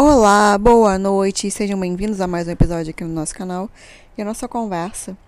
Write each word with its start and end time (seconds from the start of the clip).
Olá, 0.00 0.56
boa 0.56 0.96
noite, 0.96 1.50
sejam 1.50 1.80
bem-vindos 1.80 2.20
a 2.20 2.28
mais 2.28 2.46
um 2.46 2.52
episódio 2.52 2.90
aqui 2.90 3.02
no 3.02 3.12
nosso 3.12 3.34
canal. 3.34 3.68
E 4.16 4.22
a 4.22 4.24
nossa 4.24 4.46
conversa 4.46 5.18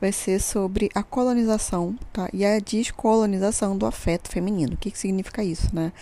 vai 0.00 0.10
ser 0.10 0.40
sobre 0.40 0.90
a 0.92 1.04
colonização 1.04 1.96
tá? 2.12 2.28
e 2.32 2.44
a 2.44 2.58
descolonização 2.58 3.78
do 3.78 3.86
afeto 3.86 4.28
feminino. 4.28 4.74
O 4.74 4.76
que, 4.76 4.90
que 4.90 4.98
significa 4.98 5.44
isso, 5.44 5.72
né? 5.72 5.92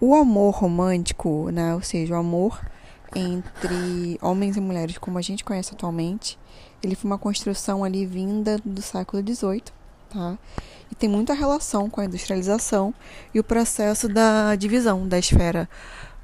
O 0.00 0.14
amor 0.14 0.54
romântico, 0.54 1.50
né? 1.50 1.74
ou 1.74 1.82
seja, 1.82 2.14
o 2.14 2.18
amor 2.18 2.64
entre 3.12 4.16
homens 4.22 4.56
e 4.56 4.60
mulheres 4.60 4.96
como 4.96 5.18
a 5.18 5.22
gente 5.22 5.42
conhece 5.42 5.74
atualmente, 5.74 6.38
ele 6.80 6.94
foi 6.94 7.10
uma 7.10 7.18
construção 7.18 7.82
ali 7.82 8.06
vinda 8.06 8.60
do 8.64 8.80
século 8.80 9.20
XVIII, 9.20 9.64
tá? 10.08 10.38
E 10.92 10.94
tem 10.94 11.08
muita 11.08 11.34
relação 11.34 11.90
com 11.90 12.00
a 12.00 12.04
industrialização 12.04 12.94
e 13.34 13.40
o 13.40 13.44
processo 13.44 14.08
da 14.08 14.54
divisão 14.54 15.08
da 15.08 15.18
esfera 15.18 15.68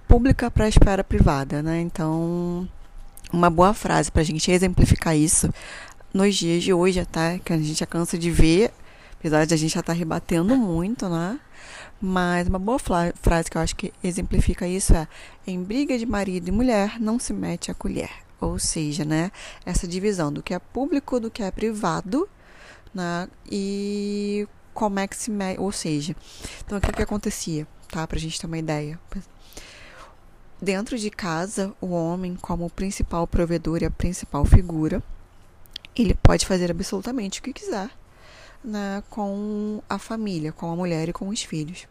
pública 0.08 0.50
para 0.50 0.64
a 0.64 0.68
esfera 0.68 1.02
privada, 1.04 1.62
né? 1.62 1.80
Então, 1.80 2.68
uma 3.32 3.50
boa 3.50 3.74
frase 3.74 4.10
para 4.10 4.22
a 4.22 4.24
gente 4.24 4.50
exemplificar 4.50 5.16
isso 5.16 5.52
nos 6.12 6.36
dias 6.36 6.62
de 6.62 6.72
hoje, 6.72 7.00
até 7.00 7.38
que 7.38 7.52
a 7.52 7.58
gente 7.58 7.74
já 7.74 7.86
cansa 7.86 8.16
de 8.16 8.30
ver, 8.30 8.72
apesar 9.18 9.44
de 9.44 9.54
a 9.54 9.56
gente 9.56 9.74
já 9.74 9.80
estar 9.80 9.92
tá 9.92 9.98
rebatendo 9.98 10.56
muito, 10.56 11.08
né? 11.08 11.40
Mas 12.00 12.46
uma 12.48 12.58
boa 12.58 12.78
frase 12.78 13.50
que 13.50 13.56
eu 13.56 13.62
acho 13.62 13.74
que 13.74 13.92
exemplifica 14.02 14.66
isso 14.66 14.94
é: 14.94 15.08
em 15.46 15.62
briga 15.62 15.98
de 15.98 16.06
marido 16.06 16.48
e 16.48 16.52
mulher 16.52 17.00
não 17.00 17.18
se 17.18 17.32
mete 17.32 17.70
a 17.70 17.74
colher. 17.74 18.10
Ou 18.40 18.58
seja, 18.58 19.04
né, 19.04 19.30
essa 19.64 19.88
divisão 19.88 20.30
do 20.30 20.42
que 20.42 20.52
é 20.52 20.58
público 20.58 21.18
do 21.18 21.30
que 21.30 21.42
é 21.42 21.50
privado, 21.50 22.28
né? 22.94 23.28
E 23.50 24.46
como 24.74 24.98
é 24.98 25.08
que 25.08 25.16
se 25.16 25.30
mete, 25.30 25.58
ou 25.58 25.72
seja, 25.72 26.14
então 26.64 26.76
o 26.78 26.80
que 26.80 26.92
que 26.92 27.02
acontecia, 27.02 27.66
tá? 27.88 28.06
Pra 28.06 28.18
gente 28.18 28.38
ter 28.38 28.46
uma 28.46 28.58
ideia. 28.58 28.98
Dentro 30.62 30.96
de 30.96 31.10
casa, 31.10 31.74
o 31.80 31.88
homem, 31.88 32.36
como 32.36 32.70
principal 32.70 33.26
provedor 33.26 33.82
e 33.82 33.86
a 33.86 33.90
principal 33.90 34.44
figura, 34.44 35.02
ele 35.96 36.14
pode 36.14 36.46
fazer 36.46 36.70
absolutamente 36.70 37.40
o 37.40 37.42
que 37.42 37.52
quiser 37.52 37.90
né, 38.64 39.02
com 39.10 39.82
a 39.88 39.98
família, 39.98 40.52
com 40.52 40.70
a 40.70 40.76
mulher 40.76 41.08
e 41.08 41.12
com 41.12 41.28
os 41.28 41.42
filhos. 41.42 41.86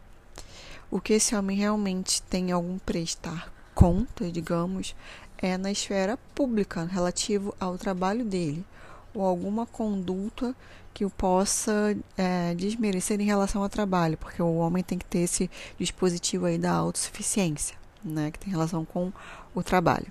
O 0.90 1.00
que 1.00 1.12
esse 1.12 1.36
homem 1.36 1.56
realmente 1.56 2.20
tem 2.22 2.50
algum 2.52 2.78
prestar 2.78 3.52
conta, 3.74 4.30
digamos, 4.30 4.94
é 5.38 5.56
na 5.56 5.70
esfera 5.70 6.18
pública, 6.34 6.84
relativo 6.84 7.54
ao 7.60 7.76
trabalho 7.76 8.24
dele, 8.24 8.64
ou 9.12 9.22
alguma 9.22 9.66
conduta 9.66 10.54
que 10.92 11.04
o 11.04 11.10
possa 11.10 11.96
é, 12.16 12.54
desmerecer 12.54 13.20
em 13.20 13.24
relação 13.24 13.62
ao 13.62 13.68
trabalho, 13.68 14.16
porque 14.16 14.42
o 14.42 14.56
homem 14.56 14.82
tem 14.82 14.98
que 14.98 15.04
ter 15.04 15.20
esse 15.20 15.50
dispositivo 15.78 16.46
aí 16.46 16.56
da 16.56 16.72
autossuficiência 16.72 17.83
né, 18.04 18.30
que 18.30 18.38
tem 18.38 18.50
relação 18.50 18.84
com 18.84 19.12
o 19.54 19.62
trabalho. 19.62 20.06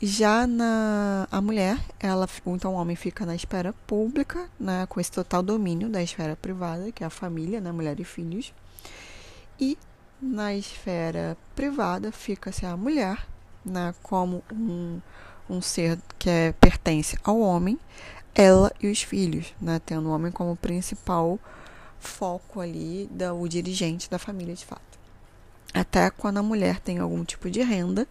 Já 0.00 0.46
na 0.46 1.26
a 1.30 1.40
mulher, 1.40 1.80
ela 1.98 2.28
então 2.46 2.74
o 2.74 2.76
homem 2.76 2.94
fica 2.94 3.24
na 3.24 3.34
esfera 3.34 3.72
pública, 3.86 4.46
né, 4.60 4.84
com 4.86 5.00
esse 5.00 5.10
total 5.10 5.42
domínio 5.42 5.88
da 5.88 6.02
esfera 6.02 6.36
privada, 6.36 6.92
que 6.92 7.02
é 7.02 7.06
a 7.06 7.10
família, 7.10 7.62
né, 7.62 7.72
mulher 7.72 7.98
e 7.98 8.04
filhos. 8.04 8.52
E 9.58 9.78
na 10.20 10.54
esfera 10.54 11.36
privada 11.54 12.12
fica-se 12.12 12.66
a 12.66 12.76
mulher, 12.76 13.26
né, 13.64 13.94
como 14.02 14.44
um, 14.52 15.00
um 15.48 15.62
ser 15.62 15.98
que 16.18 16.28
é, 16.28 16.52
pertence 16.52 17.16
ao 17.24 17.40
homem, 17.40 17.78
ela 18.34 18.70
e 18.82 18.90
os 18.90 19.02
filhos, 19.02 19.54
né, 19.58 19.80
tendo 19.84 20.10
o 20.10 20.12
homem 20.12 20.30
como 20.30 20.54
principal 20.56 21.38
foco 21.98 22.60
ali 22.60 23.08
da 23.10 23.32
o 23.32 23.48
dirigente 23.48 24.10
da 24.10 24.18
família 24.18 24.54
de 24.54 24.64
fato 24.66 24.85
até 25.72 26.10
quando 26.10 26.38
a 26.38 26.42
mulher 26.42 26.80
tem 26.80 26.98
algum 26.98 27.24
tipo 27.24 27.50
de 27.50 27.62
renda. 27.62 28.06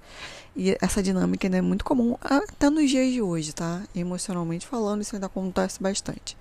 E 0.55 0.77
essa 0.81 1.03
dinâmica 1.03 1.47
ainda 1.47 1.57
é 1.57 1.61
muito 1.61 1.83
comum 1.83 2.15
até 2.21 2.69
nos 2.69 2.89
dias 2.89 3.11
de 3.11 3.21
hoje, 3.21 3.53
tá? 3.53 3.83
Emocionalmente 3.93 4.65
falando, 4.65 5.01
isso 5.01 5.15
ainda 5.15 5.25
acontece 5.25 5.81
bastante. 5.83 6.37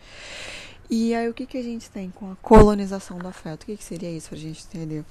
E 0.88 1.14
aí, 1.14 1.28
o 1.28 1.34
que, 1.34 1.46
que 1.46 1.58
a 1.58 1.62
gente 1.62 1.90
tem 1.90 2.10
com 2.10 2.30
a 2.30 2.36
colonização 2.36 3.18
do 3.18 3.26
afeto? 3.26 3.62
O 3.62 3.66
que, 3.66 3.76
que 3.76 3.82
seria 3.82 4.10
isso 4.10 4.28
para 4.28 4.38
a 4.38 4.40
gente 4.40 4.64
entender? 4.66 5.04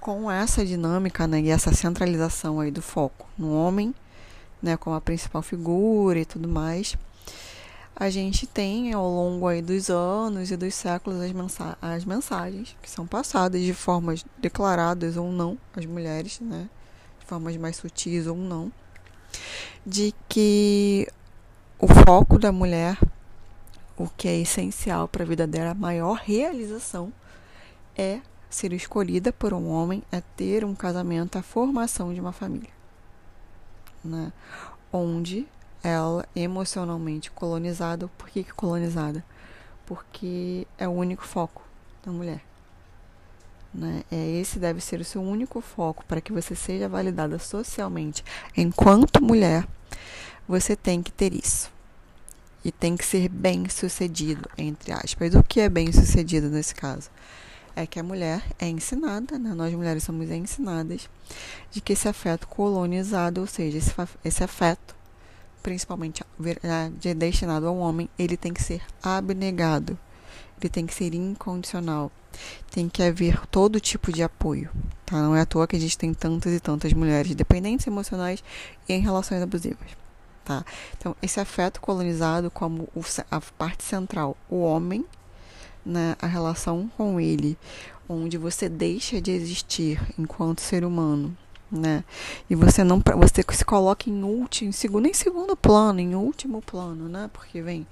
Com 0.00 0.30
essa 0.30 0.64
dinâmica 0.64 1.26
né, 1.26 1.40
e 1.40 1.50
essa 1.50 1.72
centralização 1.72 2.58
aí 2.58 2.70
do 2.70 2.82
foco 2.82 3.28
no 3.38 3.52
homem, 3.52 3.94
né, 4.60 4.76
como 4.76 4.96
a 4.96 5.00
principal 5.00 5.42
figura 5.42 6.18
e 6.18 6.24
tudo 6.24 6.48
mais, 6.48 6.96
a 8.00 8.10
gente 8.10 8.46
tem 8.46 8.92
ao 8.92 9.10
longo 9.10 9.48
aí 9.48 9.60
dos 9.60 9.90
anos 9.90 10.52
e 10.52 10.56
dos 10.56 10.72
séculos 10.72 11.20
as, 11.20 11.32
mensa 11.32 11.76
as 11.82 12.04
mensagens 12.04 12.76
que 12.80 12.88
são 12.88 13.04
passadas 13.04 13.60
de 13.60 13.74
formas 13.74 14.24
declaradas 14.38 15.16
ou 15.16 15.32
não 15.32 15.58
às 15.76 15.84
mulheres, 15.84 16.38
né? 16.38 16.70
De 17.18 17.26
formas 17.26 17.56
mais 17.56 17.74
sutis 17.74 18.28
ou 18.28 18.36
não, 18.36 18.72
de 19.84 20.14
que 20.28 21.08
o 21.76 21.88
foco 21.88 22.38
da 22.38 22.52
mulher, 22.52 22.96
o 23.96 24.08
que 24.08 24.28
é 24.28 24.38
essencial 24.38 25.08
para 25.08 25.24
a 25.24 25.26
vida 25.26 25.44
dela, 25.44 25.72
a 25.72 25.74
maior 25.74 26.18
realização 26.18 27.12
é 27.96 28.20
ser 28.48 28.72
escolhida 28.72 29.32
por 29.32 29.52
um 29.52 29.68
homem, 29.68 30.04
é 30.12 30.22
ter 30.36 30.64
um 30.64 30.74
casamento, 30.74 31.36
a 31.36 31.42
formação 31.42 32.14
de 32.14 32.20
uma 32.20 32.32
família, 32.32 32.70
né? 34.04 34.32
Onde 34.92 35.48
ela 35.82 36.26
emocionalmente 36.34 37.30
colonizada. 37.30 38.08
Por 38.18 38.28
que, 38.28 38.44
que 38.44 38.52
colonizada? 38.52 39.24
Porque 39.86 40.66
é 40.76 40.86
o 40.86 40.92
único 40.92 41.24
foco 41.24 41.62
da 42.04 42.12
mulher. 42.12 42.42
Né? 43.72 44.02
É 44.10 44.40
esse 44.40 44.58
deve 44.58 44.80
ser 44.80 45.00
o 45.00 45.04
seu 45.04 45.22
único 45.22 45.60
foco 45.60 46.04
para 46.06 46.20
que 46.20 46.32
você 46.32 46.54
seja 46.54 46.88
validada 46.88 47.38
socialmente. 47.38 48.24
Enquanto 48.56 49.22
mulher, 49.22 49.66
você 50.48 50.74
tem 50.74 51.02
que 51.02 51.12
ter 51.12 51.32
isso. 51.32 51.70
E 52.64 52.72
tem 52.72 52.96
que 52.96 53.04
ser 53.04 53.28
bem 53.28 53.68
sucedido, 53.68 54.48
entre 54.58 54.92
aspas. 54.92 55.34
O 55.34 55.42
que 55.42 55.60
é 55.60 55.68
bem 55.68 55.92
sucedido 55.92 56.48
nesse 56.48 56.74
caso? 56.74 57.08
É 57.76 57.86
que 57.86 58.00
a 58.00 58.02
mulher 58.02 58.42
é 58.58 58.66
ensinada, 58.66 59.38
né? 59.38 59.54
nós 59.54 59.72
mulheres 59.72 60.02
somos 60.02 60.28
ensinadas, 60.30 61.08
de 61.70 61.80
que 61.80 61.92
esse 61.92 62.08
afeto 62.08 62.48
colonizado, 62.48 63.40
ou 63.40 63.46
seja, 63.46 63.78
esse, 63.78 63.94
esse 64.24 64.42
afeto 64.42 64.97
principalmente 65.62 66.22
destinado 67.16 67.66
ao 67.66 67.76
homem, 67.76 68.08
ele 68.18 68.36
tem 68.36 68.52
que 68.52 68.62
ser 68.62 68.82
abnegado, 69.02 69.98
ele 70.60 70.68
tem 70.68 70.86
que 70.86 70.94
ser 70.94 71.14
incondicional, 71.14 72.10
tem 72.70 72.88
que 72.88 73.02
haver 73.02 73.46
todo 73.46 73.80
tipo 73.80 74.12
de 74.12 74.22
apoio. 74.22 74.70
Tá? 75.04 75.16
Não 75.16 75.34
é 75.34 75.40
à 75.40 75.46
toa 75.46 75.66
que 75.66 75.76
a 75.76 75.80
gente 75.80 75.96
tem 75.96 76.12
tantas 76.12 76.52
e 76.52 76.60
tantas 76.60 76.92
mulheres 76.92 77.34
dependentes 77.34 77.86
emocionais 77.86 78.42
e 78.88 78.92
em 78.92 79.00
relações 79.00 79.42
abusivas. 79.42 79.90
Tá? 80.44 80.64
Então, 80.96 81.14
esse 81.20 81.40
afeto 81.40 81.80
colonizado 81.80 82.50
como 82.50 82.88
a 83.30 83.40
parte 83.40 83.84
central, 83.84 84.36
o 84.48 84.60
homem, 84.60 85.04
né, 85.84 86.16
a 86.20 86.26
relação 86.26 86.90
com 86.96 87.20
ele, 87.20 87.56
onde 88.08 88.38
você 88.38 88.68
deixa 88.68 89.20
de 89.20 89.30
existir 89.30 90.00
enquanto 90.18 90.60
ser 90.60 90.84
humano 90.84 91.36
né? 91.70 92.02
E 92.48 92.54
você 92.54 92.82
não 92.82 93.02
você 93.16 93.44
se 93.52 93.64
coloca 93.64 94.08
em 94.08 94.22
último, 94.22 94.70
em 94.70 94.72
segundo, 94.72 95.06
em 95.06 95.14
segundo 95.14 95.56
plano, 95.56 96.00
em 96.00 96.14
último 96.14 96.62
plano, 96.62 97.08
né? 97.08 97.28
Porque 97.32 97.60
vem 97.60 97.86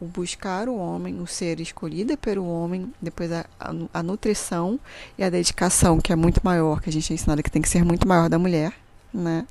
o 0.00 0.06
buscar 0.06 0.68
o 0.68 0.76
homem, 0.76 1.20
o 1.20 1.26
ser 1.26 1.60
escolhido 1.60 2.16
pelo 2.16 2.46
homem, 2.46 2.92
depois 3.00 3.30
a, 3.30 3.44
a, 3.58 3.72
a, 3.92 4.02
nutrição 4.02 4.80
e 5.18 5.22
a 5.22 5.28
dedicação, 5.28 6.00
que 6.00 6.12
é 6.12 6.16
muito 6.16 6.40
maior, 6.42 6.80
que 6.80 6.88
a 6.88 6.92
gente 6.92 7.12
é 7.12 7.14
ensinado 7.14 7.42
que 7.42 7.50
tem 7.50 7.60
que 7.60 7.68
ser 7.68 7.84
muito 7.84 8.08
maior 8.08 8.28
da 8.28 8.38
mulher, 8.38 8.72
né? 9.12 9.46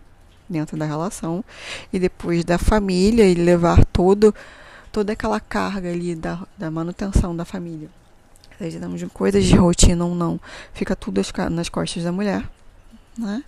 Dentro 0.49 0.75
da 0.75 0.85
relação, 0.85 1.45
e 1.93 1.99
depois 1.99 2.43
da 2.43 2.57
família 2.57 3.23
e 3.25 3.35
levar 3.35 3.85
todo, 3.85 4.33
toda 4.91 5.13
aquela 5.13 5.39
carga 5.39 5.91
ali 5.91 6.15
da, 6.15 6.39
da 6.57 6.71
manutenção 6.71 7.35
da 7.35 7.45
família. 7.45 7.87
Seja 8.57 8.79
de 8.79 9.05
coisas 9.05 9.45
de 9.45 9.55
rotina 9.55 10.03
ou 10.03 10.15
não, 10.15 10.39
fica 10.73 10.95
tudo 10.95 11.21
nas 11.51 11.69
costas 11.69 12.03
da 12.03 12.11
mulher 12.11 12.43
né? 13.19 13.43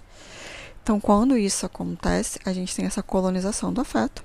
Então, 0.83 0.99
quando 0.99 1.37
isso 1.37 1.65
acontece, 1.65 2.39
a 2.43 2.51
gente 2.53 2.75
tem 2.75 2.85
essa 2.85 3.03
colonização 3.03 3.71
do 3.71 3.81
afeto 3.81 4.23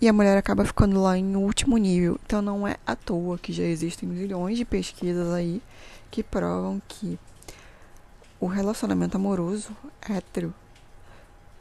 e 0.00 0.08
a 0.08 0.12
mulher 0.12 0.36
acaba 0.36 0.64
ficando 0.64 1.00
lá 1.00 1.16
em 1.18 1.36
último 1.36 1.76
nível. 1.76 2.18
Então, 2.24 2.40
não 2.40 2.66
é 2.66 2.76
à 2.86 2.96
toa 2.96 3.38
que 3.38 3.52
já 3.52 3.64
existem 3.64 4.08
milhões 4.08 4.56
de 4.56 4.64
pesquisas 4.64 5.32
aí 5.32 5.60
que 6.10 6.22
provam 6.22 6.80
que 6.88 7.18
o 8.40 8.46
relacionamento 8.46 9.16
amoroso 9.16 9.70
hétero 10.00 10.54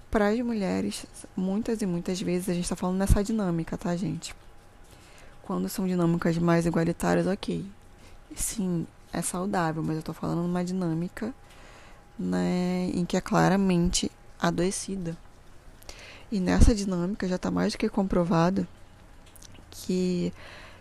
para 0.10 0.28
as 0.28 0.40
mulheres, 0.40 1.06
muitas 1.38 1.82
e 1.82 1.86
muitas 1.86 2.20
vezes 2.20 2.50
a 2.50 2.54
gente 2.54 2.64
está 2.64 2.76
falando 2.76 2.98
nessa 2.98 3.24
dinâmica, 3.24 3.78
tá, 3.78 3.96
gente? 3.96 4.36
Quando 5.44 5.70
são 5.70 5.88
dinâmicas 5.88 6.38
mais 6.38 6.66
igualitárias, 6.66 7.28
ok. 7.28 7.66
Sim, 8.36 8.86
é 9.14 9.22
saudável, 9.22 9.82
mas 9.82 9.94
eu 9.94 10.00
estou 10.00 10.14
falando 10.14 10.42
numa 10.42 10.64
dinâmica 10.66 11.34
né, 12.22 12.90
em 12.94 13.06
que 13.06 13.18
é 13.18 13.22
claramente 13.22 14.12
adoecida. 14.40 15.18
E 16.32 16.40
nessa 16.40 16.74
dinâmica 16.74 17.28
já 17.28 17.36
está 17.36 17.52
mais 17.52 17.74
do 17.74 17.78
que 17.78 17.90
comprovado 17.90 18.66
que 19.70 20.32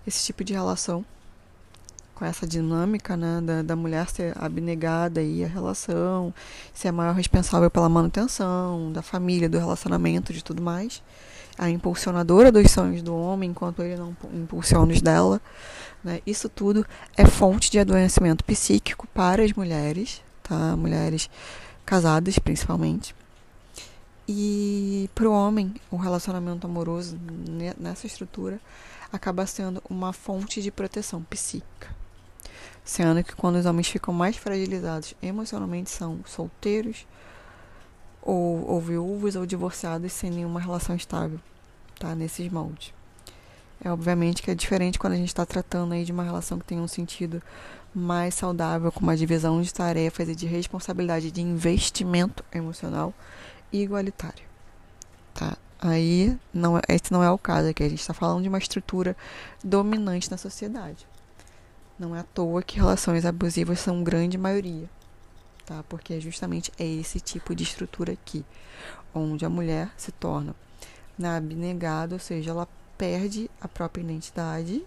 esse 0.06 0.24
tipo 0.24 0.44
de 0.44 0.52
relação 0.52 1.04
com 2.20 2.24
essa 2.26 2.46
dinâmica 2.46 3.16
né, 3.16 3.40
da, 3.40 3.62
da 3.62 3.74
mulher 3.74 4.06
ser 4.10 4.34
abnegada 4.36 5.22
e 5.22 5.42
a 5.42 5.48
relação, 5.48 6.34
ser 6.74 6.88
a 6.88 6.92
maior 6.92 7.14
responsável 7.14 7.70
pela 7.70 7.88
manutenção 7.88 8.92
da 8.92 9.00
família, 9.00 9.48
do 9.48 9.58
relacionamento, 9.58 10.30
de 10.30 10.44
tudo 10.44 10.62
mais. 10.62 11.02
A 11.56 11.70
impulsionadora 11.70 12.52
dos 12.52 12.70
sonhos 12.70 13.00
do 13.00 13.16
homem, 13.16 13.50
enquanto 13.50 13.82
ele 13.82 13.96
não 13.96 14.14
impulsiona 14.34 14.92
os 14.92 15.00
dela. 15.00 15.40
Né? 16.04 16.20
Isso 16.26 16.48
tudo 16.48 16.86
é 17.16 17.24
fonte 17.24 17.70
de 17.70 17.78
adoecimento 17.78 18.44
psíquico 18.44 19.06
para 19.14 19.42
as 19.42 19.54
mulheres, 19.54 20.22
tá? 20.50 20.76
Mulheres 20.76 21.30
casadas, 21.86 22.38
principalmente. 22.40 23.14
E 24.28 25.08
para 25.14 25.28
o 25.28 25.32
homem, 25.32 25.74
o 25.90 25.96
relacionamento 25.96 26.66
amoroso 26.66 27.18
nessa 27.78 28.06
estrutura 28.06 28.60
acaba 29.12 29.46
sendo 29.46 29.82
uma 29.88 30.12
fonte 30.12 30.60
de 30.60 30.70
proteção 30.70 31.22
psíquica. 31.22 31.88
Sendo 32.84 33.22
que 33.22 33.34
quando 33.34 33.56
os 33.56 33.66
homens 33.66 33.88
ficam 33.88 34.12
mais 34.12 34.36
fragilizados 34.36 35.14
emocionalmente 35.22 35.90
são 35.90 36.20
solteiros, 36.26 37.06
ou, 38.22 38.68
ou 38.68 38.80
viúvos, 38.80 39.36
ou 39.36 39.46
divorciados 39.46 40.12
sem 40.12 40.30
nenhuma 40.30 40.60
relação 40.60 40.94
estável, 40.94 41.40
tá? 41.98 42.14
Nesses 42.14 42.50
moldes. 42.50 42.92
É 43.82 43.90
obviamente 43.90 44.42
que 44.42 44.50
é 44.50 44.54
diferente 44.54 44.98
quando 44.98 45.14
a 45.14 45.16
gente 45.16 45.28
está 45.28 45.46
tratando 45.46 45.94
aí 45.94 46.04
de 46.04 46.12
uma 46.12 46.22
relação 46.22 46.58
que 46.58 46.66
tem 46.66 46.78
um 46.78 46.88
sentido 46.88 47.42
mais 47.94 48.34
saudável, 48.34 48.92
com 48.92 49.00
uma 49.00 49.16
divisão 49.16 49.60
de 49.60 49.72
tarefas 49.72 50.28
e 50.28 50.34
de 50.34 50.46
responsabilidade 50.46 51.30
de 51.30 51.40
investimento 51.40 52.44
emocional 52.52 53.12
igualitário. 53.72 54.44
Tá? 55.34 55.56
Aí 55.80 56.36
não, 56.52 56.76
é, 56.76 56.82
esse 56.88 57.12
não 57.12 57.22
é 57.22 57.30
o 57.30 57.38
caso 57.38 57.68
aqui. 57.68 57.82
A 57.82 57.88
gente 57.88 58.00
está 58.00 58.14
falando 58.14 58.42
de 58.42 58.48
uma 58.48 58.58
estrutura 58.58 59.16
dominante 59.62 60.30
na 60.30 60.36
sociedade. 60.36 61.06
Não 61.98 62.14
é 62.14 62.20
à 62.20 62.22
toa 62.22 62.62
que 62.62 62.76
relações 62.76 63.24
abusivas 63.24 63.80
são 63.80 64.02
grande 64.02 64.38
maioria. 64.38 64.88
Tá? 65.66 65.84
Porque 65.88 66.20
justamente 66.20 66.72
é 66.78 66.84
esse 66.84 67.20
tipo 67.20 67.54
de 67.54 67.62
estrutura 67.62 68.12
aqui, 68.12 68.44
onde 69.14 69.44
a 69.44 69.50
mulher 69.50 69.90
se 69.96 70.10
torna 70.12 70.54
na 71.18 71.36
abnegada, 71.36 72.14
ou 72.14 72.18
seja, 72.18 72.50
ela 72.50 72.66
perde 72.96 73.50
a 73.60 73.68
própria 73.68 74.02
identidade, 74.02 74.84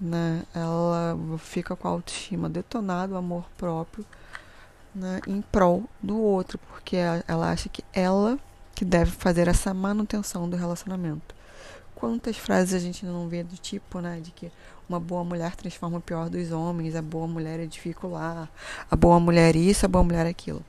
né? 0.00 0.42
ela 0.54 1.16
fica 1.38 1.74
com 1.76 1.88
a 1.88 1.90
autoestima 1.92 2.48
detonada, 2.48 3.14
o 3.14 3.16
amor 3.16 3.46
próprio 3.56 4.04
né, 4.94 5.20
em 5.26 5.42
prol 5.42 5.84
do 6.02 6.16
outro, 6.16 6.58
porque 6.68 6.96
ela 6.96 7.50
acha 7.50 7.68
que 7.68 7.84
ela 7.92 8.38
que 8.74 8.84
deve 8.84 9.10
fazer 9.10 9.48
essa 9.48 9.72
manutenção 9.72 10.48
do 10.48 10.56
relacionamento. 10.56 11.34
Quantas 11.94 12.36
frases 12.36 12.74
a 12.74 12.78
gente 12.78 13.06
não 13.06 13.28
vê 13.28 13.42
do 13.42 13.56
tipo, 13.56 14.00
né, 14.00 14.20
de 14.20 14.30
que 14.30 14.50
uma 14.88 14.98
boa 14.98 15.24
mulher 15.24 15.54
transforma 15.54 15.98
o 15.98 16.00
pior 16.00 16.28
dos 16.28 16.50
homens, 16.50 16.94
a 16.94 17.02
boa 17.02 17.26
mulher 17.26 17.60
edifica 17.60 18.06
o 18.06 18.10
lar, 18.10 18.50
a 18.90 18.96
boa 18.96 19.18
mulher 19.20 19.54
isso, 19.56 19.86
a 19.86 19.88
boa 19.88 20.04
mulher 20.04 20.26
aquilo. 20.26 20.64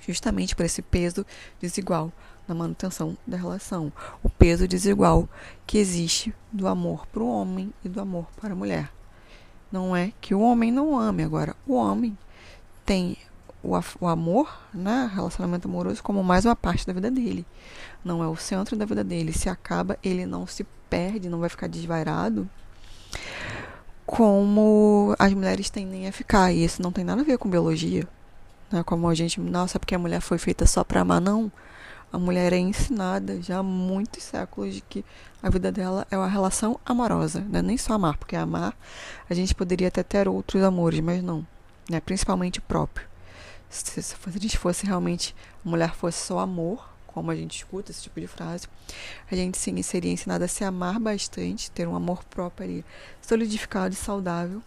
Justamente 0.00 0.56
por 0.56 0.64
esse 0.64 0.82
peso 0.82 1.24
desigual 1.60 2.12
na 2.46 2.54
manutenção 2.54 3.16
da 3.26 3.36
relação, 3.36 3.92
o 4.22 4.28
peso 4.28 4.68
desigual 4.68 5.28
que 5.66 5.78
existe 5.78 6.34
do 6.52 6.66
amor 6.66 7.06
para 7.06 7.22
o 7.22 7.28
homem 7.28 7.72
e 7.84 7.88
do 7.88 8.00
amor 8.00 8.26
para 8.40 8.52
a 8.52 8.56
mulher. 8.56 8.90
Não 9.70 9.96
é 9.96 10.12
que 10.20 10.34
o 10.34 10.40
homem 10.40 10.70
não 10.70 10.98
ame, 10.98 11.22
agora 11.22 11.56
o 11.66 11.74
homem 11.74 12.16
tem 12.84 13.16
o, 13.62 13.72
o 14.00 14.06
amor, 14.06 14.56
né, 14.72 15.10
relacionamento 15.12 15.66
amoroso, 15.66 16.02
como 16.02 16.22
mais 16.22 16.44
uma 16.44 16.54
parte 16.54 16.86
da 16.86 16.92
vida 16.92 17.10
dele. 17.10 17.46
Não 18.04 18.22
é 18.22 18.28
o 18.28 18.36
centro 18.36 18.76
da 18.76 18.84
vida 18.84 19.02
dele. 19.02 19.32
Se 19.32 19.48
acaba, 19.48 19.98
ele 20.02 20.26
não 20.26 20.46
se 20.46 20.64
perde, 20.88 21.28
não 21.28 21.40
vai 21.40 21.48
ficar 21.48 21.66
desvairado 21.66 22.48
como 24.06 25.14
as 25.18 25.32
mulheres 25.32 25.70
tendem 25.70 26.06
a 26.06 26.12
ficar. 26.12 26.52
E 26.52 26.64
isso 26.64 26.82
não 26.82 26.92
tem 26.92 27.04
nada 27.04 27.22
a 27.22 27.24
ver 27.24 27.38
com 27.38 27.48
biologia. 27.48 28.06
Né? 28.70 28.82
Como 28.82 29.08
a 29.08 29.14
gente, 29.14 29.40
nossa, 29.40 29.78
porque 29.78 29.94
a 29.94 29.98
mulher 29.98 30.20
foi 30.20 30.38
feita 30.38 30.66
só 30.66 30.84
para 30.84 31.00
amar, 31.00 31.20
não. 31.20 31.50
A 32.14 32.18
mulher 32.18 32.52
é 32.52 32.58
ensinada 32.58 33.42
já 33.42 33.58
há 33.58 33.62
muitos 33.62 34.22
séculos 34.22 34.74
de 34.74 34.80
que 34.80 35.04
a 35.42 35.50
vida 35.50 35.72
dela 35.72 36.06
é 36.10 36.16
uma 36.16 36.28
relação 36.28 36.78
amorosa, 36.86 37.40
não 37.40 37.58
é 37.58 37.62
nem 37.62 37.76
só 37.76 37.94
amar, 37.94 38.16
porque 38.16 38.36
amar 38.36 38.76
a 39.28 39.34
gente 39.34 39.54
poderia 39.54 39.88
até 39.88 40.02
ter 40.02 40.28
outros 40.28 40.62
amores, 40.62 41.00
mas 41.00 41.22
não, 41.22 41.46
né? 41.90 42.00
principalmente 42.00 42.60
próprio 42.60 43.06
se, 43.74 44.02
se 44.02 44.14
a 44.24 44.30
gente 44.30 44.58
fosse 44.58 44.86
realmente, 44.86 45.34
a 45.64 45.68
mulher 45.68 45.94
fosse 45.94 46.18
só 46.18 46.38
amor, 46.38 46.88
como 47.06 47.30
a 47.30 47.36
gente 47.36 47.56
escuta 47.56 47.90
esse 47.90 48.02
tipo 48.02 48.20
de 48.20 48.26
frase, 48.26 48.66
a 49.30 49.34
gente 49.34 49.58
sim 49.58 49.80
seria 49.82 50.12
ensinada 50.12 50.44
a 50.44 50.48
se 50.48 50.64
amar 50.64 50.98
bastante, 50.98 51.70
ter 51.70 51.86
um 51.86 51.96
amor 51.96 52.24
próprio 52.24 52.68
ali, 52.68 52.84
solidificado 53.20 53.94
e 53.94 53.96
saudável, 53.96 54.62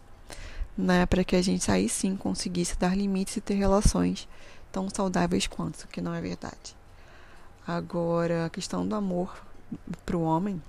né, 0.78 1.06
para 1.06 1.24
que 1.24 1.36
a 1.36 1.42
gente 1.42 1.70
aí 1.72 1.90
sim 1.90 2.16
conseguisse 2.16 2.78
dar 2.78 2.96
limites 2.96 3.38
e 3.38 3.42
ter 3.42 3.56
relações 3.56 4.28
tão 4.72 4.90
saudáveis 4.90 5.48
quanto, 5.48 5.84
o 5.84 5.88
que 5.88 6.02
não 6.02 6.14
é 6.14 6.22
verdade. 6.22 6.76
Agora, 7.68 8.46
a 8.46 8.50
questão 8.50 8.88
do 8.88 8.96
amor 8.96 9.44
para 10.06 10.16
o 10.16 10.22
homem, 10.22 10.62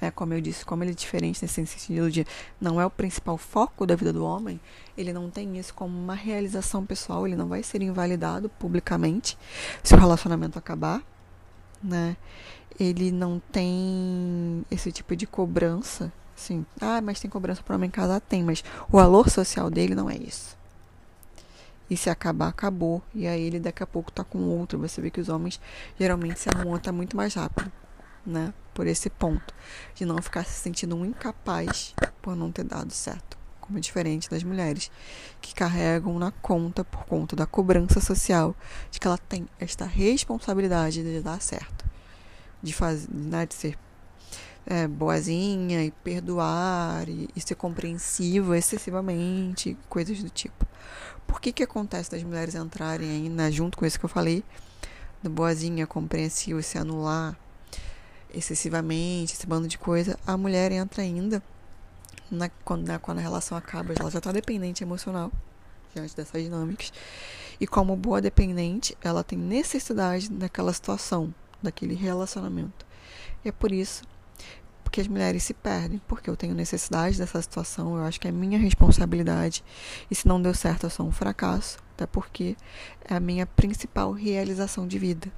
né, 0.00 0.08
como 0.12 0.32
eu 0.32 0.40
disse, 0.40 0.64
como 0.64 0.84
ele 0.84 0.92
é 0.92 0.94
diferente 0.94 1.42
nesse 1.42 1.66
sentido 1.66 2.08
de 2.08 2.24
não 2.60 2.80
é 2.80 2.86
o 2.86 2.90
principal 2.90 3.36
foco 3.36 3.84
da 3.84 3.96
vida 3.96 4.12
do 4.12 4.24
homem, 4.24 4.60
ele 4.96 5.12
não 5.12 5.28
tem 5.28 5.58
isso 5.58 5.74
como 5.74 5.98
uma 5.98 6.14
realização 6.14 6.86
pessoal, 6.86 7.26
ele 7.26 7.34
não 7.34 7.48
vai 7.48 7.64
ser 7.64 7.82
invalidado 7.82 8.48
publicamente 8.48 9.36
se 9.82 9.94
o 9.94 9.98
relacionamento 9.98 10.56
acabar, 10.56 11.02
né? 11.82 12.16
Ele 12.78 13.10
não 13.10 13.42
tem 13.50 14.64
esse 14.70 14.92
tipo 14.92 15.16
de 15.16 15.26
cobrança, 15.26 16.12
assim, 16.36 16.64
ah, 16.80 17.00
mas 17.02 17.18
tem 17.18 17.28
cobrança 17.28 17.64
para 17.64 17.74
homem 17.74 17.90
casar? 17.90 18.20
Tem, 18.20 18.44
mas 18.44 18.62
o 18.88 18.96
valor 18.96 19.28
social 19.28 19.68
dele 19.68 19.96
não 19.96 20.08
é 20.08 20.16
isso. 20.16 20.56
E 21.92 21.96
se 21.96 22.08
acabar, 22.08 22.48
acabou. 22.48 23.02
E 23.14 23.26
aí 23.26 23.42
ele 23.42 23.60
daqui 23.60 23.82
a 23.82 23.86
pouco 23.86 24.10
tá 24.10 24.24
com 24.24 24.38
outro. 24.38 24.78
Você 24.78 25.00
vê 25.00 25.10
que 25.10 25.20
os 25.20 25.28
homens 25.28 25.60
geralmente 25.98 26.40
se 26.40 26.48
tá 26.82 26.92
muito 26.92 27.16
mais 27.16 27.34
rápido 27.34 27.70
né? 28.24 28.52
Por 28.72 28.86
esse 28.86 29.10
ponto, 29.10 29.54
de 29.94 30.04
não 30.04 30.20
ficar 30.22 30.44
se 30.44 30.60
sentindo 30.60 30.96
um 30.96 31.04
incapaz 31.04 31.94
por 32.22 32.34
não 32.34 32.50
ter 32.50 32.64
dado 32.64 32.92
certo. 32.92 33.36
Como 33.60 33.78
é 33.78 33.80
diferente 33.80 34.30
das 34.30 34.42
mulheres 34.42 34.90
que 35.40 35.54
carregam 35.54 36.18
na 36.18 36.30
conta, 36.30 36.84
por 36.84 37.04
conta 37.04 37.36
da 37.36 37.46
cobrança 37.46 38.00
social, 38.00 38.56
de 38.90 38.98
que 38.98 39.06
ela 39.06 39.18
tem 39.18 39.46
esta 39.58 39.84
responsabilidade 39.84 41.02
de 41.02 41.20
dar 41.20 41.40
certo, 41.40 41.84
de, 42.62 42.72
fazer, 42.72 43.08
né, 43.12 43.46
de 43.46 43.54
ser 43.54 43.78
é, 44.66 44.86
boazinha 44.86 45.84
e 45.84 45.90
perdoar 45.90 47.08
e, 47.08 47.28
e 47.34 47.40
ser 47.40 47.54
compreensiva 47.54 48.56
excessivamente, 48.56 49.76
coisas 49.88 50.22
do 50.22 50.30
tipo. 50.30 50.66
Por 51.26 51.40
que 51.40 51.52
que 51.52 51.62
acontece 51.62 52.10
das 52.10 52.22
mulheres 52.22 52.54
entrarem 52.54 53.08
aí, 53.10 53.28
né, 53.28 53.50
junto 53.50 53.78
com 53.78 53.86
isso 53.86 53.98
que 53.98 54.04
eu 54.04 54.08
falei, 54.08 54.44
do 55.22 55.30
boazinha, 55.30 55.86
compreensiva, 55.86 56.60
se 56.62 56.78
anular, 56.78 57.36
excessivamente, 58.32 59.34
esse 59.34 59.46
bando 59.46 59.68
de 59.68 59.78
coisa, 59.78 60.18
a 60.26 60.36
mulher 60.36 60.72
entra 60.72 61.02
ainda 61.02 61.42
na, 62.30 62.48
quando, 62.64 62.86
na, 62.86 62.98
quando 62.98 63.18
a 63.18 63.22
relação 63.22 63.56
acaba, 63.56 63.92
ela 63.98 64.10
já 64.10 64.18
está 64.18 64.32
dependente 64.32 64.82
emocional 64.82 65.30
diante 65.94 66.16
dessas 66.16 66.42
dinâmicas. 66.42 66.92
E 67.60 67.66
como 67.66 67.94
boa 67.94 68.20
dependente, 68.20 68.96
ela 69.02 69.22
tem 69.22 69.38
necessidade 69.38 70.30
daquela 70.30 70.72
situação, 70.72 71.32
daquele 71.62 71.94
relacionamento. 71.94 72.86
E 73.44 73.48
é 73.48 73.52
por 73.52 73.70
isso 73.70 74.02
que 74.92 75.00
as 75.00 75.08
mulheres 75.08 75.42
se 75.42 75.54
perdem, 75.54 76.00
porque 76.06 76.28
eu 76.28 76.36
tenho 76.36 76.54
necessidade 76.54 77.16
dessa 77.16 77.40
situação, 77.40 77.96
eu 77.96 78.04
acho 78.04 78.20
que 78.20 78.28
é 78.28 78.30
minha 78.30 78.58
responsabilidade. 78.58 79.64
E 80.10 80.14
se 80.14 80.28
não 80.28 80.40
deu 80.40 80.52
certo, 80.52 80.84
eu 80.84 80.90
sou 80.90 81.06
um 81.06 81.10
fracasso, 81.10 81.78
até 81.94 82.06
porque 82.06 82.54
é 83.08 83.14
a 83.14 83.20
minha 83.20 83.46
principal 83.46 84.12
realização 84.12 84.86
de 84.86 84.98
vida. 84.98 85.32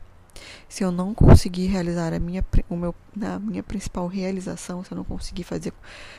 Se 0.69 0.83
eu 0.83 0.91
não 0.91 1.15
conseguir 1.15 1.67
realizar 1.67 2.13
a 2.13 2.19
minha, 2.19 2.45
o 2.69 2.77
meu, 2.77 2.93
a 3.23 3.39
minha 3.39 3.63
principal 3.63 4.09
realização, 4.09 4.83
se 4.83 4.91
eu 4.91 4.97
não 4.97 5.05
conseguir 5.05 5.45
fazer 5.45 5.73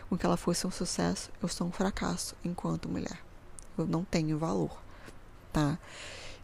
com 0.10 0.18
que 0.18 0.26
ela 0.26 0.38
fosse 0.38 0.66
um 0.66 0.72
sucesso, 0.72 1.30
eu 1.44 1.50
sou 1.50 1.68
um 1.68 1.72
fracasso 1.72 2.36
enquanto 2.42 2.88
mulher. 2.88 3.20
Eu 3.78 3.86
não 3.86 4.06
tenho 4.06 4.40
valor, 4.40 4.82
tá? 5.52 5.78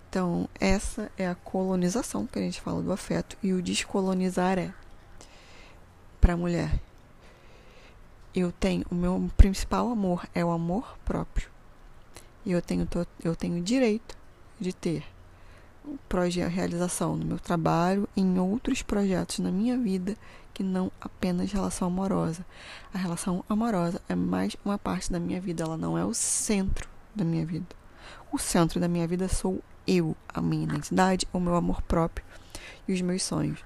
Então, 0.10 0.50
essa 0.60 1.10
é 1.18 1.26
a 1.26 1.36
colonização 1.36 2.28
que 2.28 2.38
a 2.38 2.42
gente 2.42 2.60
fala 2.60 2.82
do 2.82 2.92
afeto 2.92 3.38
e 3.42 3.54
o 3.54 3.62
descolonizar 3.62 4.60
é 4.60 4.74
para 6.22 6.34
a 6.34 6.38
mulher. 6.38 6.80
Eu 8.34 8.52
tenho 8.52 8.86
o 8.90 8.96
meu 8.96 9.30
principal 9.36 9.90
amor 9.90 10.26
é 10.34 10.46
o 10.46 10.52
amor 10.52 10.98
próprio. 11.04 11.50
E 12.46 12.52
eu 12.52 12.62
tenho 12.62 12.88
eu 13.24 13.36
tenho 13.36 13.62
direito 13.62 14.16
de 14.60 14.72
ter 14.72 15.04
projeto, 16.08 16.50
realização 16.50 17.18
no 17.18 17.26
meu 17.26 17.40
trabalho, 17.40 18.08
em 18.16 18.40
outros 18.40 18.82
projetos 18.84 19.40
na 19.40 19.52
minha 19.52 19.78
vida 19.78 20.16
que 20.54 20.64
não 20.64 20.92
apenas 21.02 21.52
relação 21.52 21.88
amorosa. 21.88 22.46
A 22.94 22.98
relação 22.98 23.44
amorosa 23.50 24.02
é 24.08 24.16
mais 24.16 24.56
uma 24.64 24.78
parte 24.78 25.12
da 25.12 25.20
minha 25.20 25.42
vida, 25.42 25.64
ela 25.64 25.78
não 25.78 25.98
é 25.98 26.06
o 26.06 26.14
centro 26.14 26.88
da 27.16 27.26
minha 27.26 27.46
vida. 27.46 27.68
O 28.32 28.38
centro 28.38 28.80
da 28.80 28.88
minha 28.88 29.08
vida 29.08 29.28
sou 29.28 29.60
eu, 29.88 30.16
a 30.30 30.42
minha 30.42 30.64
identidade, 30.64 31.28
o 31.34 31.40
meu 31.40 31.56
amor 31.56 31.82
próprio 31.82 32.26
e 32.88 32.94
os 32.94 33.02
meus 33.02 33.24
sonhos. 33.24 33.60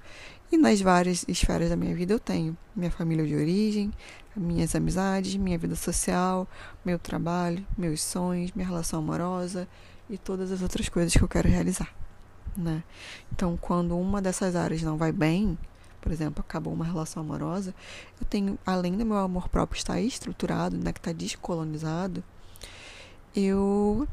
E 0.50 0.56
nas 0.56 0.80
várias 0.80 1.24
esferas 1.26 1.70
da 1.70 1.76
minha 1.76 1.94
vida 1.94 2.12
eu 2.12 2.20
tenho 2.20 2.56
minha 2.74 2.90
família 2.90 3.26
de 3.26 3.34
origem, 3.34 3.92
minhas 4.36 4.74
amizades, 4.74 5.34
minha 5.36 5.58
vida 5.58 5.74
social, 5.74 6.46
meu 6.84 6.98
trabalho, 6.98 7.66
meus 7.76 8.02
sonhos, 8.02 8.52
minha 8.52 8.66
relação 8.66 9.00
amorosa 9.00 9.66
e 10.08 10.16
todas 10.16 10.52
as 10.52 10.62
outras 10.62 10.88
coisas 10.88 11.12
que 11.12 11.22
eu 11.22 11.28
quero 11.28 11.48
realizar, 11.48 11.92
né? 12.56 12.84
Então, 13.32 13.56
quando 13.56 13.98
uma 13.98 14.22
dessas 14.22 14.54
áreas 14.54 14.82
não 14.82 14.96
vai 14.96 15.10
bem, 15.10 15.58
por 16.00 16.12
exemplo, 16.12 16.44
acabou 16.46 16.72
uma 16.72 16.84
relação 16.84 17.22
amorosa, 17.22 17.74
eu 18.20 18.26
tenho, 18.26 18.56
além 18.64 18.96
do 18.96 19.04
meu 19.04 19.16
amor 19.16 19.48
próprio 19.48 19.76
estar 19.76 20.00
estruturado, 20.00 20.76
né, 20.76 20.92
que 20.92 21.00
está 21.00 21.10
descolonizado, 21.10 22.22
eu 23.34 24.06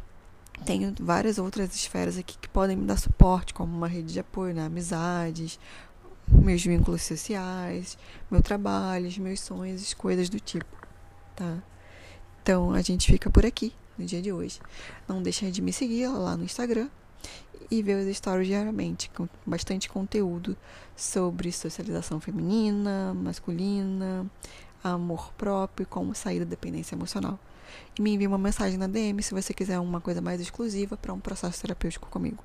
tenho 0.65 0.93
várias 0.99 1.37
outras 1.37 1.75
esferas 1.75 2.17
aqui 2.17 2.37
que 2.37 2.47
podem 2.47 2.75
me 2.75 2.85
dar 2.85 2.97
suporte, 2.97 3.53
como 3.53 3.75
uma 3.75 3.87
rede 3.87 4.13
de 4.13 4.19
apoio, 4.19 4.53
né, 4.53 4.65
amizades, 4.65 5.59
meus 6.27 6.63
vínculos 6.63 7.01
sociais, 7.01 7.97
meu 8.31 8.41
trabalho, 8.41 9.09
meus 9.19 9.41
sonhos, 9.41 9.81
as 9.81 9.93
coisas 9.93 10.29
do 10.29 10.39
tipo, 10.39 10.65
tá? 11.35 11.61
Então 12.41 12.71
a 12.73 12.81
gente 12.81 13.11
fica 13.11 13.29
por 13.29 13.45
aqui 13.45 13.73
no 13.97 14.05
dia 14.05 14.21
de 14.21 14.31
hoje. 14.31 14.59
Não 15.07 15.21
deixem 15.21 15.51
de 15.51 15.61
me 15.61 15.73
seguir 15.73 16.07
lá 16.07 16.35
no 16.37 16.43
Instagram 16.43 16.89
e 17.69 17.81
ver 17.81 18.05
os 18.05 18.17
stories 18.17 18.47
diariamente, 18.47 19.09
com 19.11 19.27
bastante 19.45 19.89
conteúdo 19.89 20.55
sobre 20.95 21.51
socialização 21.51 22.19
feminina, 22.19 23.13
masculina, 23.13 24.25
amor 24.83 25.31
próprio 25.33 25.87
como 25.87 26.13
sair 26.13 26.39
da 26.39 26.45
dependência 26.45 26.95
emocional. 26.95 27.39
E 27.97 28.01
me 28.01 28.13
envie 28.13 28.27
uma 28.27 28.37
mensagem 28.37 28.77
na 28.77 28.87
DM 28.87 29.21
se 29.21 29.33
você 29.33 29.53
quiser 29.53 29.79
uma 29.79 30.01
coisa 30.01 30.21
mais 30.21 30.41
exclusiva 30.41 30.97
para 30.97 31.13
um 31.13 31.19
processo 31.19 31.61
terapêutico 31.61 32.09
comigo. 32.09 32.43